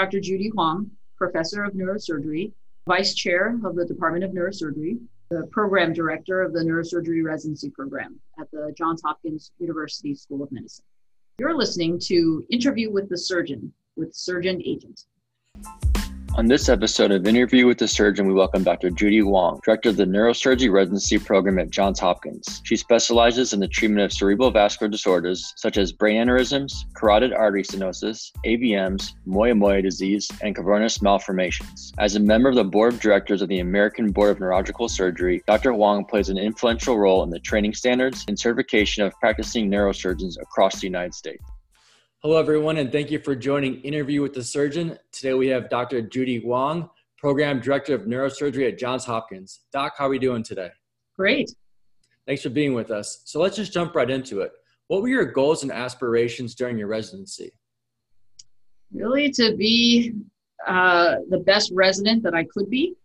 [0.00, 0.18] Dr.
[0.18, 2.54] Judy Huang, professor of neurosurgery,
[2.88, 8.18] vice chair of the Department of Neurosurgery, the program director of the neurosurgery residency program
[8.40, 10.86] at the Johns Hopkins University School of Medicine.
[11.38, 15.04] You're listening to Interview with the Surgeon with Surgeon Agent.
[16.40, 18.88] On this episode of Interview with the Surgeon, we welcome Dr.
[18.88, 22.62] Judy Huang, Director of the Neurosurgery Residency Program at Johns Hopkins.
[22.64, 27.62] She specializes in the treatment of cerebral vascular disorders such as brain aneurysms, carotid artery
[27.62, 31.92] stenosis, AVMs, Moyamoya disease, and cavernous malformations.
[31.98, 35.42] As a member of the Board of Directors of the American Board of Neurological Surgery,
[35.46, 35.74] Dr.
[35.74, 40.80] Huang plays an influential role in the training standards and certification of practicing neurosurgeons across
[40.80, 41.44] the United States.
[42.22, 44.98] Hello, everyone, and thank you for joining Interview with the Surgeon.
[45.10, 46.02] Today we have Dr.
[46.02, 49.60] Judy Huang, Program Director of Neurosurgery at Johns Hopkins.
[49.72, 50.68] Doc, how are we doing today?
[51.16, 51.50] Great.
[52.26, 53.22] Thanks for being with us.
[53.24, 54.52] So let's just jump right into it.
[54.88, 57.52] What were your goals and aspirations during your residency?
[58.92, 60.12] Really, to be
[60.66, 62.96] uh, the best resident that I could be,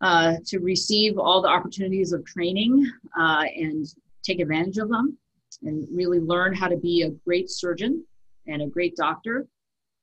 [0.00, 2.90] uh, to receive all the opportunities of training
[3.20, 3.86] uh, and
[4.22, 5.18] take advantage of them,
[5.64, 8.02] and really learn how to be a great surgeon
[8.46, 9.46] and a great doctor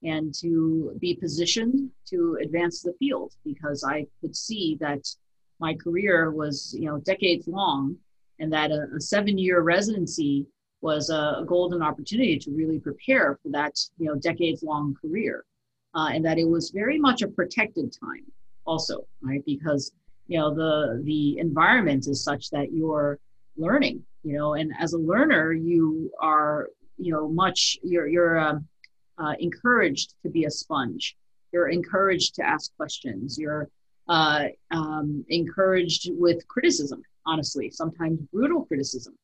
[0.03, 5.07] and to be positioned to advance the field because I could see that
[5.59, 7.95] my career was, you know, decades long
[8.39, 10.47] and that a, a seven year residency
[10.81, 15.45] was a, a, golden opportunity to really prepare for that, you know, decades long career.
[15.93, 18.25] Uh, and that it was very much a protected time
[18.65, 19.43] also, right?
[19.45, 19.91] Because,
[20.27, 23.19] you know, the, the environment is such that you're
[23.57, 28.67] learning, you know, and as a learner, you are you know much you're you're um,
[29.17, 31.15] uh, encouraged to be a sponge.
[31.51, 33.37] You're encouraged to ask questions.
[33.37, 33.69] You're
[34.07, 39.15] uh, um, encouraged with criticism honestly sometimes brutal criticism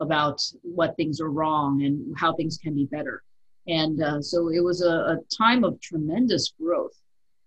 [0.00, 3.22] about what things are wrong and how things can be better.
[3.66, 6.92] And uh, so it was a, a, time of tremendous growth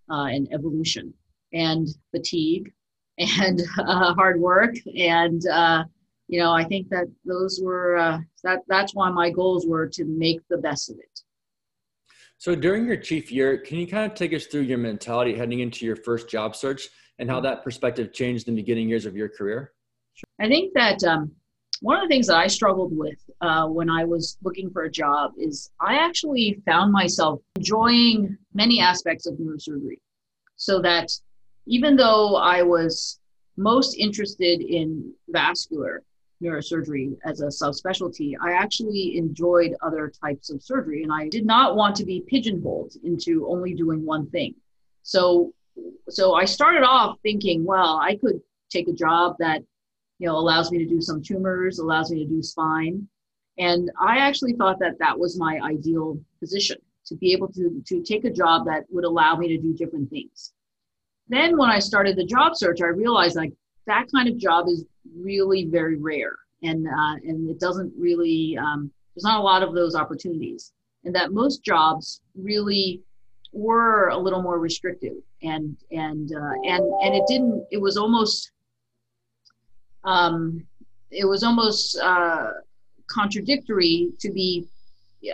[0.09, 1.13] uh, and evolution
[1.53, 2.73] and fatigue
[3.19, 5.83] and uh, hard work and uh,
[6.30, 10.06] you know, I think that those were uh, that that's why my goals were to
[10.06, 11.22] make the best of it.
[12.38, 15.59] So during your chief year, can you kind of take us through your mentality heading
[15.59, 19.17] into your first job search and how that perspective changed in the beginning years of
[19.17, 19.73] your career?
[20.40, 21.31] I think that um,
[21.81, 24.91] one of the things that I struggled with uh, when I was looking for a
[24.91, 30.00] job is I actually found myself enjoying many aspects of neurosurgery.
[30.57, 31.09] So that
[31.66, 33.19] even though I was
[33.57, 36.03] most interested in vascular,
[36.41, 41.75] neurosurgery as a subspecialty, I actually enjoyed other types of surgery and I did not
[41.75, 44.55] want to be pigeonholed into only doing one thing.
[45.03, 45.53] So
[46.09, 49.61] so I started off thinking, well, I could take a job that
[50.17, 53.07] you know allows me to do some tumors, allows me to do spine.
[53.57, 58.01] And I actually thought that that was my ideal position to be able to, to
[58.03, 60.53] take a job that would allow me to do different things.
[61.28, 63.53] Then when I started the job search, I realized like
[63.88, 64.85] that kind of job is
[65.18, 66.36] really very rare.
[66.64, 70.74] And uh, and it doesn't really um, there's not a lot of those opportunities.
[71.06, 73.02] And that most jobs really
[73.53, 75.18] were a little more restrictive.
[75.42, 78.52] And and uh, and and it didn't it was almost
[80.03, 80.66] um,
[81.12, 82.52] it was almost uh,
[83.08, 84.68] contradictory to be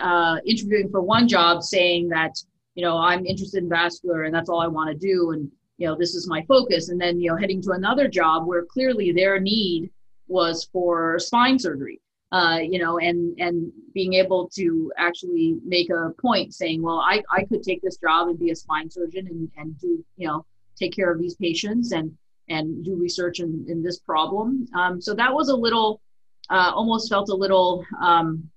[0.01, 2.35] uh, interviewing for one job saying that
[2.75, 5.31] you know I'm interested in vascular and that's all I want to do.
[5.31, 6.89] And you know this is my focus.
[6.89, 9.91] And then you know heading to another job where clearly their need
[10.27, 16.11] was for spine surgery uh, you know and and being able to actually make a
[16.19, 19.51] point saying well i i could take this job and be a spine surgeon and
[19.57, 22.11] and do you know take care of these patients and
[22.49, 24.67] and do research in, in this problem.
[24.75, 26.01] Um, so that was a little
[26.49, 28.47] uh, almost felt a little um,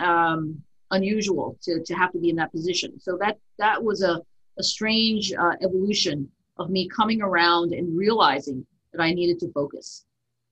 [0.00, 0.60] um,
[0.90, 2.98] unusual to, to have to be in that position.
[2.98, 4.20] So that that was a,
[4.58, 10.04] a strange uh, evolution of me coming around and realizing that I needed to focus,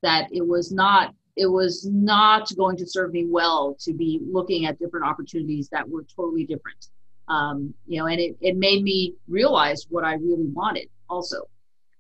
[0.03, 4.67] that it was not it was not going to serve me well to be looking
[4.67, 6.87] at different opportunities that were totally different.
[7.27, 11.49] Um, you know, and it, it made me realize what I really wanted also.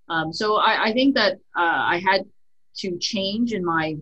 [0.09, 2.27] Um, so I, I, think that uh, I had
[2.77, 3.97] to change in my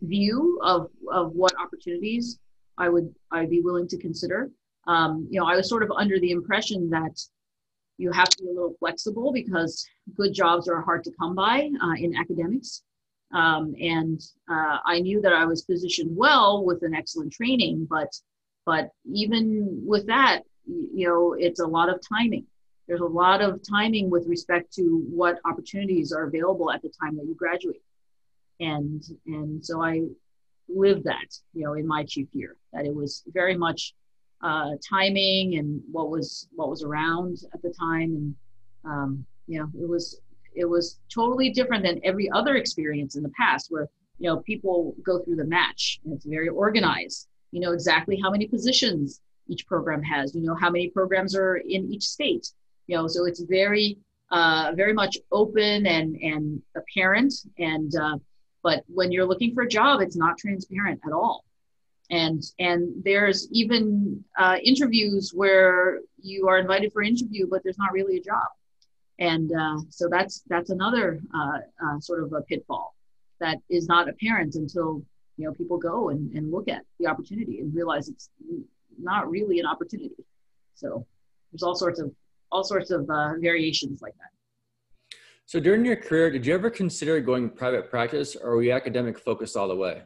[0.00, 2.38] view of, of what opportunities
[2.78, 4.50] I would I'd be willing to consider.
[4.86, 7.20] Um, you know, I was sort of under the impression that
[7.96, 9.86] you have to be a little flexible because
[10.16, 12.82] good jobs are hard to come by uh, in academics.
[13.32, 18.08] Um, and uh, I knew that I was positioned well with an excellent training, but
[18.66, 22.46] but even with that, you know, it's a lot of timing.
[22.86, 27.16] There's a lot of timing with respect to what opportunities are available at the time
[27.16, 27.82] that you graduate,
[28.60, 30.02] and and so I
[30.68, 32.56] lived that, you know, in my chief year.
[32.72, 33.94] That it was very much
[34.44, 38.34] uh, timing and what was what was around at the time, and
[38.84, 40.20] um, you know, it was
[40.54, 43.88] it was totally different than every other experience in the past, where
[44.18, 47.26] you know people go through the match and it's very organized.
[47.52, 50.34] You know exactly how many positions each program has.
[50.34, 52.46] You know how many programs are in each state.
[52.86, 53.96] You know, so it's very
[54.30, 58.18] uh, very much open and and apparent and uh,
[58.62, 61.44] but when you're looking for a job it's not transparent at all
[62.10, 67.92] and and there's even uh, interviews where you are invited for interview but there's not
[67.92, 68.46] really a job.
[69.18, 72.94] And uh, so that's that's another uh, uh, sort of a pitfall
[73.40, 75.02] that is not apparent until
[75.36, 78.28] you know people go and, and look at the opportunity and realize it's
[78.98, 80.24] not really an opportunity.
[80.74, 81.06] So
[81.52, 82.12] there's all sorts of
[82.50, 85.16] all sorts of uh, variations like that.
[85.46, 89.18] So during your career did you ever consider going private practice or were you academic
[89.18, 90.02] focused all the way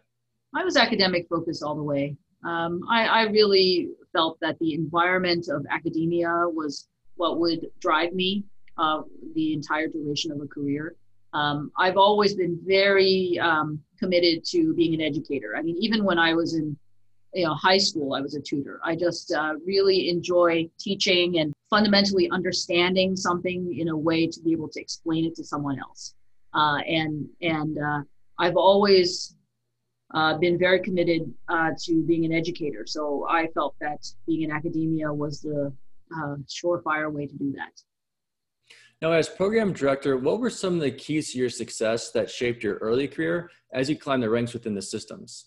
[0.55, 2.17] I was academic focused all the way.
[2.45, 6.87] Um, I, I, really felt that the environment of academia was
[7.17, 8.45] what would drive me
[8.79, 9.03] uh,
[9.35, 10.95] the entire duration of a career.
[11.33, 15.57] Um, I've always been very um, committed to being an educator.
[15.57, 16.77] I mean, even when I was in
[17.35, 18.81] you know high school, I was a tutor.
[18.85, 24.53] I just uh, really enjoy teaching and fundamentally understanding something in a way to be
[24.53, 26.15] able to explain it to someone else.
[26.55, 28.01] Uh, and and uh,
[28.39, 29.35] I've always
[30.15, 32.85] uh, been very committed uh, to being an educator.
[32.87, 35.73] So I felt that being in academia was the
[36.17, 37.73] uh, surefire way to do that.
[39.01, 42.65] Now, as program director, what were some of the keys to your success that shaped
[42.65, 45.47] your early career as you climbed the ranks within the systems?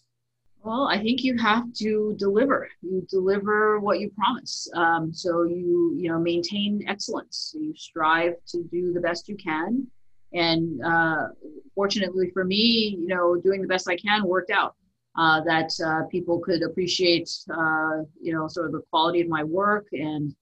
[0.64, 2.70] Well, I think you have to deliver.
[2.82, 4.70] You deliver what you promise.
[4.76, 7.56] Um, so you you know maintain excellence.
[7.58, 9.88] You strive to do the best you can,
[10.34, 11.28] and uh,
[11.76, 14.76] fortunately for me, you know, doing the best I can worked out.
[15.18, 19.44] Uh, that uh, people could appreciate, uh, you know, sort of the quality of my
[19.44, 20.34] work and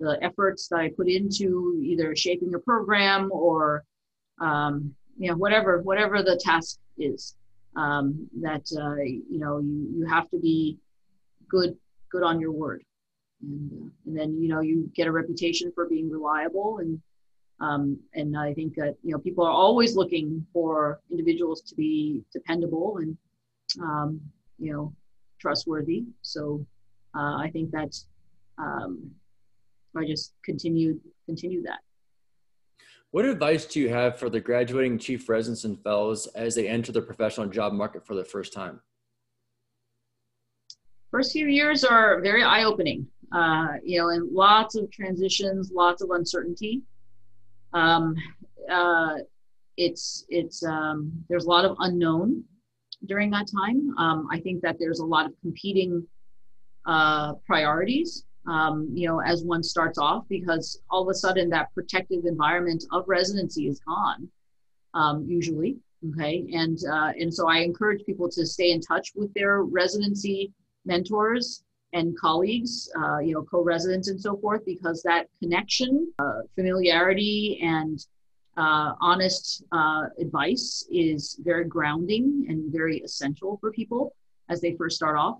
[0.00, 3.84] the efforts that I put into either shaping a program or,
[4.38, 7.36] um, you know, whatever whatever the task is.
[7.74, 10.76] Um, that uh, you know you you have to be
[11.48, 11.76] good
[12.10, 12.82] good on your word,
[13.40, 17.00] and, uh, and then you know you get a reputation for being reliable and
[17.60, 22.22] um, and I think that you know people are always looking for individuals to be
[22.32, 23.16] dependable and
[23.82, 24.20] um,
[24.58, 24.94] you know
[25.40, 26.04] trustworthy.
[26.22, 26.64] So
[27.16, 28.06] uh, I think that's
[28.58, 29.10] um,
[29.96, 31.80] I just continue continue that.
[33.10, 36.92] What advice do you have for the graduating chief residents and fellows as they enter
[36.92, 38.80] the professional job market for the first time?
[41.10, 46.02] First few years are very eye opening, uh, you know, and lots of transitions, lots
[46.02, 46.82] of uncertainty
[47.72, 48.14] um,
[48.70, 49.16] uh,
[49.76, 52.44] it's it's um, there's a lot of unknown
[53.06, 53.94] during that time.
[53.96, 56.06] Um, I think that there's a lot of competing
[56.86, 58.24] uh, priorities.
[58.46, 62.84] Um, you know, as one starts off, because all of a sudden that protective environment
[62.92, 64.28] of residency is gone.
[64.94, 65.76] Um, usually,
[66.10, 70.52] okay, and uh, and so I encourage people to stay in touch with their residency
[70.86, 71.62] mentors
[71.92, 78.04] and colleagues, uh, you know, co-residents and so forth, because that connection, uh, familiarity, and
[78.56, 84.14] uh, honest uh, advice is very grounding and very essential for people
[84.48, 85.38] as they first start off.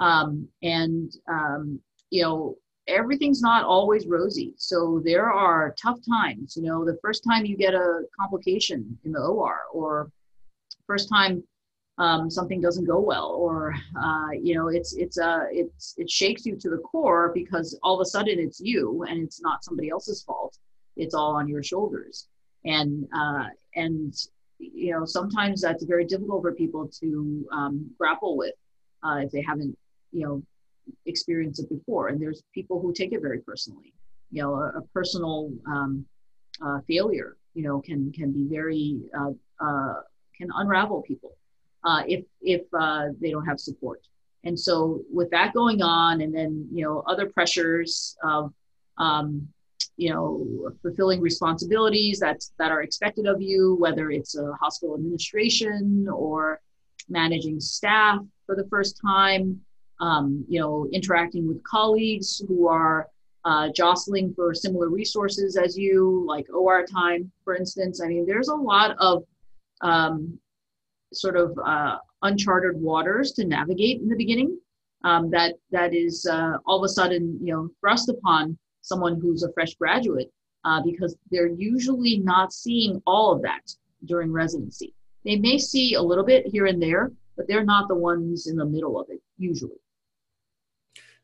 [0.00, 1.80] Um, and um,
[2.10, 2.56] you know,
[2.86, 4.54] everything's not always rosy.
[4.56, 6.56] So there are tough times.
[6.56, 10.10] You know, the first time you get a complication in the OR, or
[10.86, 11.42] first time
[11.98, 16.44] um, something doesn't go well or uh, you know it's it's uh it's it shakes
[16.44, 19.90] you to the core because all of a sudden it's you and it's not somebody
[19.90, 20.58] else's fault.
[20.96, 22.28] It's all on your shoulders.
[22.64, 23.44] And uh,
[23.76, 24.14] and
[24.58, 28.54] you know sometimes that's very difficult for people to um, grapple with
[29.04, 29.76] uh, if they haven't
[30.12, 30.42] you know
[31.06, 32.08] experienced it before.
[32.08, 33.92] And there's people who take it very personally.
[34.32, 36.04] You know a, a personal um,
[36.64, 39.30] uh, failure you know can can be very uh,
[39.64, 40.00] uh,
[40.36, 41.36] can unravel people
[41.84, 44.00] uh, if if uh, they don't have support.
[44.44, 48.52] And so with that going on, and then you know other pressures of
[48.98, 49.48] um,
[49.96, 56.08] you know fulfilling responsibilities that that are expected of you, whether it's a hospital administration
[56.08, 56.60] or
[57.08, 59.60] managing staff for the first time,
[60.00, 63.08] um, you know interacting with colleagues who are
[63.44, 68.00] uh, jostling for similar resources as you, like OR time, for instance.
[68.02, 69.24] I mean, there's a lot of
[69.82, 70.38] um,
[71.16, 74.58] sort of uh, uncharted waters to navigate in the beginning.
[75.04, 79.42] Um, that that is uh, all of a sudden you know thrust upon someone who's
[79.42, 80.30] a fresh graduate
[80.64, 83.62] uh, because they're usually not seeing all of that
[84.06, 84.94] during residency.
[85.24, 88.56] They may see a little bit here and there, but they're not the ones in
[88.56, 89.76] the middle of it usually.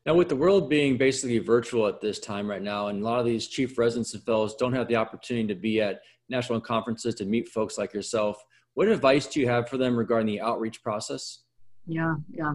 [0.05, 3.19] Now, with the world being basically virtual at this time right now, and a lot
[3.19, 7.13] of these chief residents and fellows don't have the opportunity to be at national conferences
[7.15, 10.81] to meet folks like yourself, what advice do you have for them regarding the outreach
[10.83, 11.39] process?
[11.85, 12.53] Yeah, yeah.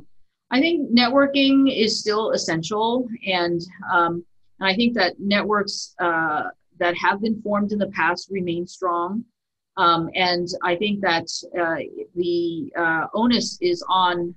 [0.51, 3.61] I think networking is still essential, and
[3.93, 4.25] um,
[4.61, 6.45] and I think that networks uh,
[6.79, 9.25] that have been formed in the past remain strong.
[9.77, 11.27] Um, and I think that
[11.59, 11.83] uh,
[12.15, 14.35] the uh, onus is on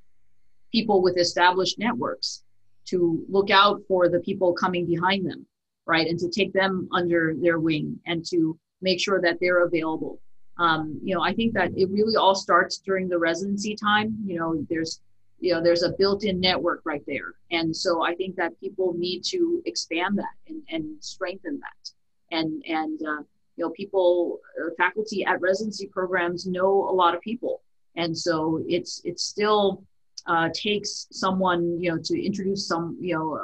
[0.71, 2.43] people with established networks
[2.87, 5.45] to look out for the people coming behind them,
[5.85, 6.07] right?
[6.07, 10.19] And to take them under their wing and to make sure that they're available.
[10.59, 14.15] Um, you know, I think that it really all starts during the residency time.
[14.25, 15.01] You know, there's
[15.39, 17.33] you know there's a built-in network right there.
[17.51, 21.91] And so i think that people need to expand that and, and strengthen that.
[22.31, 23.23] And and uh,
[23.55, 27.61] you know people uh, faculty at residency programs know a lot of people.
[27.95, 29.83] And so it's it still
[30.27, 33.39] uh, takes someone you know to introduce some you know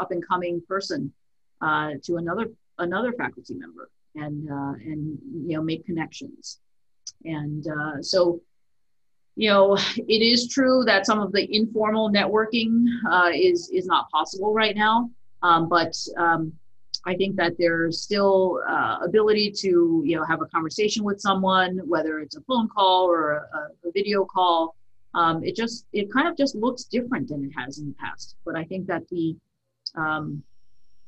[0.00, 1.12] up and coming person
[1.60, 2.46] uh, to another
[2.78, 6.60] another faculty member and uh, and you know make connections
[7.24, 8.40] and uh, so
[9.36, 14.08] you know it is true that some of the informal networking uh, is is not
[14.10, 15.10] possible right now
[15.42, 16.52] um, but um,
[17.06, 21.80] I think that there's still uh, ability to you know have a conversation with someone,
[21.86, 24.74] whether it's a phone call or a, a video call.
[25.14, 28.36] Um, it just it kind of just looks different than it has in the past.
[28.44, 29.36] But I think that the
[29.94, 30.42] um,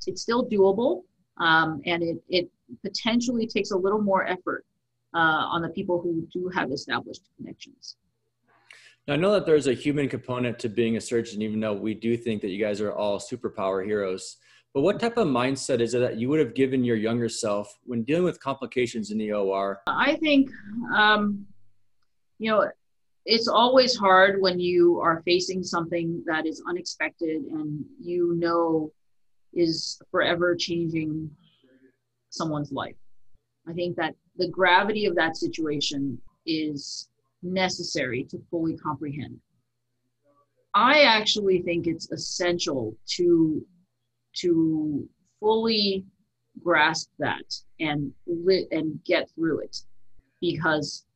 [0.07, 1.03] it's still doable,
[1.39, 2.51] um, and it it
[2.83, 4.65] potentially takes a little more effort
[5.15, 7.97] uh, on the people who do have established connections.
[9.07, 11.95] Now, I know that there's a human component to being a surgeon, even though we
[11.95, 14.37] do think that you guys are all superpower heroes.
[14.75, 17.79] But what type of mindset is it that you would have given your younger self
[17.85, 19.81] when dealing with complications in the OR?
[19.87, 20.51] I think,
[20.95, 21.47] um,
[22.39, 22.69] you know,
[23.25, 28.93] it's always hard when you are facing something that is unexpected and you know
[29.53, 31.31] is forever changing
[32.37, 32.97] someone's life.
[33.69, 37.09] I think that the gravity of that situation is
[37.43, 39.38] necessary to fully comprehend.
[40.75, 43.64] I actually think it's essential to
[44.40, 45.09] to
[45.40, 46.05] fully
[46.62, 47.45] grasp that
[47.81, 49.76] and lit and get through it
[50.40, 51.07] because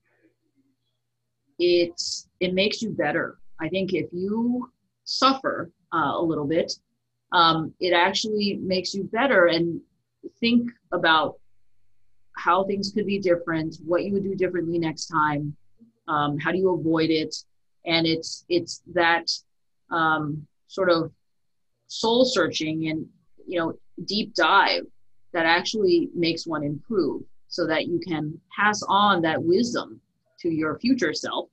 [1.58, 4.70] it's it makes you better i think if you
[5.04, 6.72] suffer uh, a little bit
[7.32, 9.80] um, it actually makes you better and
[10.40, 11.37] think about
[12.37, 15.56] how things could be different what you would do differently next time
[16.11, 17.35] um, how do you avoid it?
[17.87, 19.30] And it's it's that
[19.90, 21.12] um, sort of
[21.87, 23.06] soul searching and
[23.47, 24.85] you know deep dive
[25.32, 30.00] that actually makes one improve so that you can pass on that wisdom
[30.40, 31.49] to your future self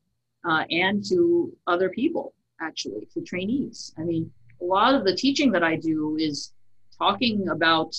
[0.48, 3.94] uh, and to other people actually to trainees.
[3.98, 6.52] I mean a lot of the teaching that i do is
[6.98, 7.96] talking about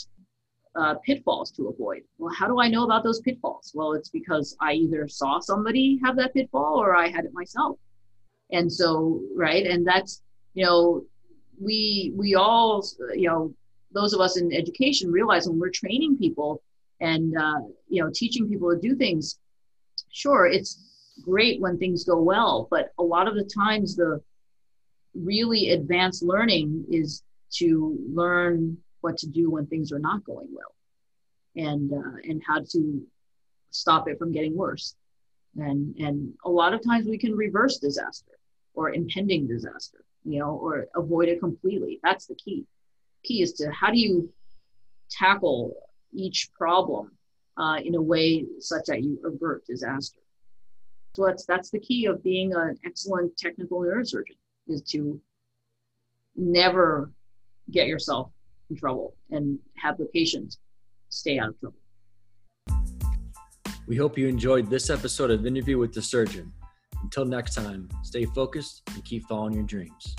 [0.78, 2.02] uh, pitfalls to avoid.
[2.18, 3.72] Well how do i know about those pitfalls?
[3.74, 7.78] Well it's because i either saw somebody have that pitfall or i had it myself.
[8.52, 10.22] And so right and that's
[10.54, 11.04] you know
[11.60, 13.54] we we all you know
[13.92, 16.62] those of us in education realize when we're training people
[17.00, 19.38] and uh, you know teaching people to do things
[20.10, 20.84] sure it's
[21.22, 24.20] great when things go well but a lot of the times the
[25.14, 30.74] really advanced learning is to learn what to do when things are not going well
[31.56, 33.02] and uh, and how to
[33.70, 34.94] stop it from getting worse
[35.56, 38.38] and and a lot of times we can reverse disaster
[38.74, 42.00] or impending disaster you know, or avoid it completely.
[42.02, 42.66] That's the key.
[43.24, 44.30] Key is to how do you
[45.10, 45.74] tackle
[46.12, 47.12] each problem
[47.56, 50.20] uh, in a way such that you avert disaster.
[51.16, 54.36] So that's that's the key of being an excellent technical neurosurgeon
[54.68, 55.20] is to
[56.36, 57.10] never
[57.70, 58.30] get yourself
[58.76, 60.56] trouble and have the patient
[61.08, 61.78] stay out of trouble.
[63.86, 66.52] We hope you enjoyed this episode of Interview with the Surgeon.
[67.02, 70.14] Until next time, stay focused and keep following your dreams.